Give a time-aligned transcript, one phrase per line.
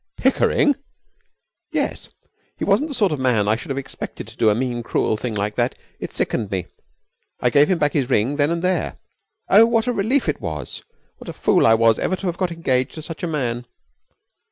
[0.17, 0.73] 'Pickering!'
[1.71, 2.09] 'Yes.
[2.57, 5.15] He wasn't the sort of man I should have expected to do a mean, cruel
[5.15, 5.75] thing like that.
[5.99, 6.65] It sickened me.
[7.39, 8.97] I gave him back his ring then and there.
[9.47, 10.81] Oh, what a relief it was!
[11.19, 13.67] What a fool I was ever to have got engaged to such a man.'